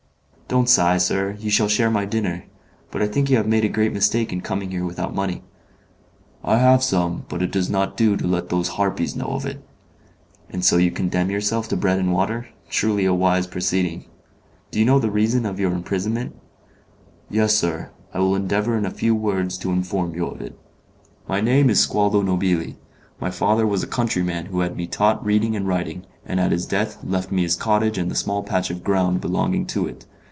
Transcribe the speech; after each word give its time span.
"Don't 0.51 0.67
sigh, 0.67 0.97
sir, 0.97 1.37
you 1.39 1.49
shall 1.49 1.69
share 1.69 1.89
my 1.89 2.03
dinner. 2.03 2.43
But 2.91 3.01
I 3.01 3.07
think 3.07 3.29
you 3.29 3.37
have 3.37 3.47
made 3.47 3.63
a 3.63 3.69
great 3.69 3.93
mistake 3.93 4.33
in 4.33 4.41
coming 4.41 4.71
here 4.71 4.83
without 4.83 5.15
money." 5.15 5.43
"I 6.43 6.57
have 6.57 6.83
some, 6.83 7.23
but 7.29 7.41
it 7.41 7.53
does 7.53 7.69
not 7.69 7.95
do 7.95 8.17
to 8.17 8.27
let 8.27 8.49
those 8.49 8.67
harpies 8.75 9.15
know 9.15 9.27
of 9.27 9.45
it." 9.45 9.65
"And 10.49 10.65
so 10.65 10.75
you 10.75 10.91
condemn 10.91 11.31
yourself 11.31 11.69
to 11.69 11.77
bread 11.77 11.99
and 11.99 12.11
water. 12.11 12.49
Truly 12.69 13.05
a 13.05 13.13
wise 13.13 13.47
proceeding! 13.47 14.07
Do 14.71 14.79
you 14.79 14.83
know 14.83 14.99
the 14.99 15.09
reason 15.09 15.45
of 15.45 15.57
your 15.57 15.71
imprisonment?" 15.71 16.35
"Yes, 17.29 17.55
sir, 17.55 17.83
and 18.11 18.15
I 18.15 18.19
will 18.19 18.35
endeavour 18.35 18.75
in 18.75 18.85
a 18.85 18.91
few 18.91 19.15
words 19.15 19.57
to 19.59 19.71
inform 19.71 20.15
you 20.15 20.25
of 20.25 20.41
it." 20.41 20.59
"My 21.29 21.39
name 21.39 21.69
is 21.69 21.79
Squaldo 21.79 22.21
Nobili. 22.21 22.75
My 23.21 23.31
father 23.31 23.65
was 23.65 23.83
a 23.83 23.87
countryman 23.87 24.47
who 24.47 24.59
had 24.59 24.75
me 24.75 24.85
taught 24.85 25.23
reading 25.23 25.55
and 25.55 25.65
writing, 25.65 26.05
and 26.25 26.41
at 26.41 26.51
his 26.51 26.65
death 26.65 26.97
left 27.05 27.31
me 27.31 27.43
his 27.43 27.55
cottage 27.55 27.97
and 27.97 28.11
the 28.11 28.15
small 28.15 28.43
patch 28.43 28.69
of 28.69 28.83
ground 28.83 29.21
belonging 29.21 29.65
to 29.67 29.87
it. 29.87 30.05